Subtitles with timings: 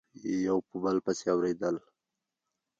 [0.47, 1.75] یو په بل پسي اوریدل